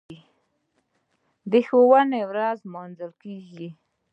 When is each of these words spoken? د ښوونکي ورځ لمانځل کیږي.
د 1.51 1.53
ښوونکي 1.67 2.21
ورځ 2.29 2.57
لمانځل 2.65 3.11
کیږي. 3.23 3.69